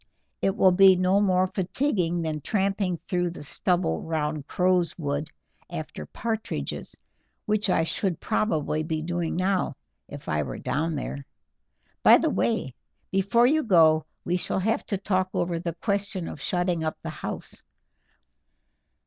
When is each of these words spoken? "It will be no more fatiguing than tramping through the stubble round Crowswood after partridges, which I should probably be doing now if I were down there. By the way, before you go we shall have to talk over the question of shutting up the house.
"It 0.41 0.55
will 0.55 0.71
be 0.71 0.95
no 0.95 1.19
more 1.21 1.45
fatiguing 1.45 2.23
than 2.23 2.41
tramping 2.41 2.97
through 3.07 3.29
the 3.29 3.43
stubble 3.43 4.01
round 4.01 4.47
Crowswood 4.47 5.29
after 5.69 6.07
partridges, 6.07 6.97
which 7.45 7.69
I 7.69 7.83
should 7.83 8.19
probably 8.19 8.81
be 8.81 9.03
doing 9.03 9.35
now 9.35 9.75
if 10.07 10.27
I 10.27 10.41
were 10.41 10.57
down 10.57 10.95
there. 10.95 11.23
By 12.01 12.17
the 12.17 12.31
way, 12.31 12.73
before 13.11 13.45
you 13.45 13.61
go 13.61 14.07
we 14.25 14.37
shall 14.37 14.57
have 14.57 14.83
to 14.87 14.97
talk 14.97 15.29
over 15.35 15.59
the 15.59 15.75
question 15.75 16.27
of 16.27 16.41
shutting 16.41 16.83
up 16.83 16.97
the 17.03 17.11
house. 17.11 17.61